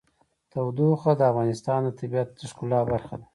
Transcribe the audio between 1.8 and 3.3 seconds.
د طبیعت د ښکلا برخه ده.